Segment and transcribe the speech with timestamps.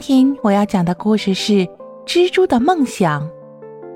[0.00, 1.52] 今天我要讲的故事是
[2.06, 3.20] 《蜘蛛的梦想》。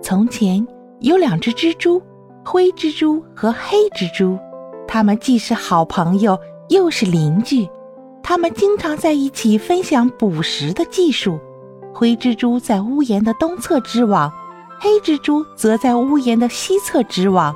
[0.02, 0.66] 从前
[0.98, 2.02] 有两只蜘蛛，
[2.44, 4.36] 灰蜘蛛和黑蜘蛛，
[4.88, 6.36] 它们既是好朋友，
[6.70, 7.68] 又是邻居。
[8.20, 11.38] 它们经常在一起分享捕食的技术。
[11.94, 14.32] 灰蜘蛛在屋檐的东侧织网，
[14.80, 17.54] 黑蜘蛛则在屋檐的西侧织网。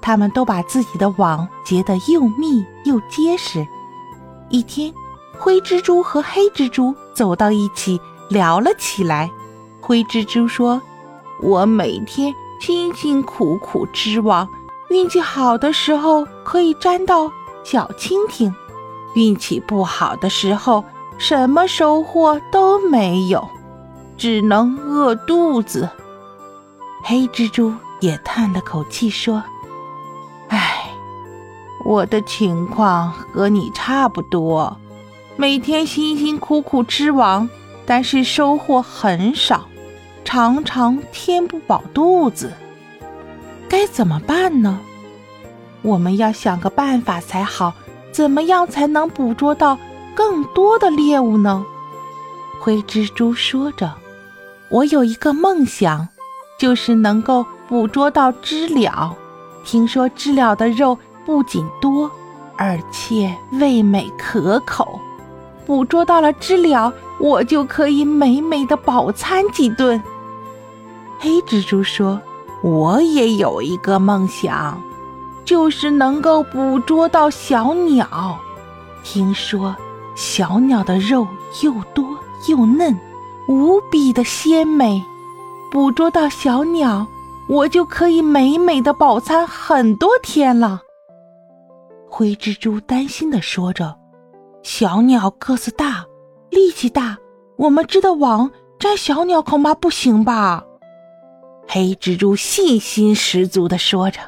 [0.00, 3.66] 它们都把自己的网结得又密又结实。
[4.50, 4.94] 一天。
[5.40, 9.28] 灰蜘蛛和黑蜘蛛走到一起聊了起来。
[9.80, 10.80] 灰蜘蛛说
[11.42, 14.48] ：“我每天辛辛苦苦织网，
[14.88, 17.28] 运气好的时候可以沾到
[17.64, 18.54] 小蜻蜓，
[19.16, 20.84] 运气不好的时候
[21.18, 23.48] 什么收获都没有，
[24.16, 25.88] 只能饿肚子。”
[27.02, 29.42] 黑蜘蛛也叹了口气说
[30.50, 30.88] ：“唉，
[31.84, 34.76] 我的情况和你差不多。”
[35.40, 37.48] 每天辛辛苦苦织网，
[37.86, 39.68] 但是收获很少，
[40.24, 42.52] 常常填不饱肚子。
[43.68, 44.80] 该怎么办呢？
[45.82, 47.72] 我们要想个办法才好。
[48.10, 49.78] 怎么样才能捕捉到
[50.12, 51.64] 更多的猎物呢？
[52.58, 53.94] 灰蜘蛛说着
[54.72, 56.08] ：“我有一个梦想，
[56.58, 59.16] 就是能够捕捉到知了。
[59.64, 62.10] 听说知了的肉不仅多，
[62.56, 65.00] 而且味美可口。”
[65.68, 70.02] 捕捉到了知了，我就可以美美的饱餐几顿。
[71.18, 72.18] 黑蜘蛛说
[72.64, 74.80] ：“我也有一个梦想，
[75.44, 78.38] 就是能够捕捉到小鸟。
[79.04, 79.76] 听说
[80.14, 81.28] 小鸟的肉
[81.62, 82.98] 又多又嫩，
[83.46, 85.04] 无比的鲜美。
[85.70, 87.06] 捕捉到小鸟，
[87.46, 90.80] 我就可以美美的饱餐很多天了。”
[92.08, 93.94] 灰蜘蛛担心的说着。
[94.70, 96.04] 小鸟个子大，
[96.50, 97.16] 力气大，
[97.56, 100.62] 我们织的网粘小鸟恐怕不行吧？
[101.66, 104.20] 黑蜘蛛信心十足的说着。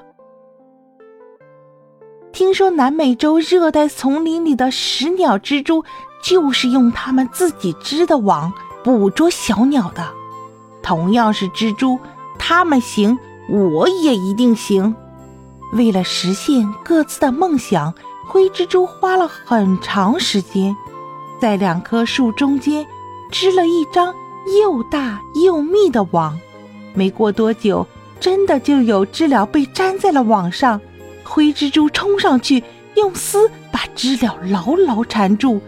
[2.33, 5.85] 听说南美洲热带丛林里的食鸟蜘蛛
[6.23, 8.51] 就是用它们自己织的网
[8.83, 10.09] 捕捉小鸟的。
[10.83, 11.99] 同样是蜘蛛，
[12.39, 13.19] 它们行，
[13.51, 14.97] 我也一定行。
[15.75, 17.95] 为了实现各自的梦想。
[18.31, 20.77] 灰蜘蛛花了很长时间，
[21.41, 22.87] 在两棵树中间
[23.29, 24.15] 织了一张
[24.61, 26.39] 又大又密的网。
[26.95, 27.85] 没过多久，
[28.21, 30.81] 真的就有知了被粘在了网上。
[31.25, 32.63] 灰蜘蛛冲上去，
[32.95, 35.61] 用丝把知了牢牢缠住，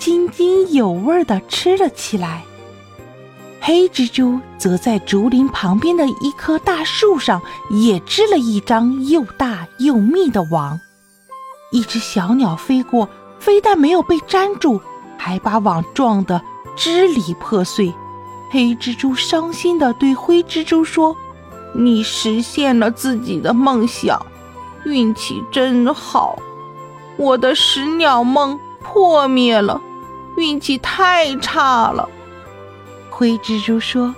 [0.00, 2.42] 津津有味地吃了起来。
[3.60, 7.40] 黑蜘蛛则在竹林旁边的一棵大树上
[7.70, 10.80] 也织了一张又大又密的网。
[11.70, 13.08] 一只小鸟飞过，
[13.38, 14.80] 非但没有被粘住，
[15.18, 16.40] 还把网撞得
[16.74, 17.92] 支离破碎。
[18.50, 21.14] 黑蜘蛛伤心地对灰蜘蛛说
[21.76, 24.24] ：“你实现了自己的梦想，
[24.86, 26.38] 运气真好。
[27.18, 29.82] 我的食鸟梦破灭了，
[30.38, 32.08] 运气太差了。”
[33.10, 34.14] 灰蜘蛛说：“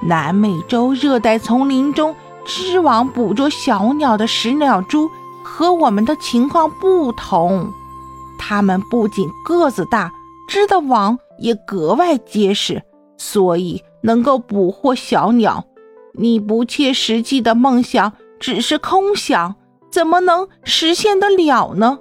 [0.00, 5.10] 南美洲热带丛林中织网捕捉小鸟的食鸟蛛。”
[5.48, 7.72] 和我们的情况不同，
[8.36, 10.12] 它们不仅个子大，
[10.48, 12.82] 织的网也格外结实，
[13.16, 15.64] 所以能够捕获小鸟。
[16.12, 19.54] 你不切实际的梦想只是空想，
[19.88, 21.98] 怎么能实现得了呢？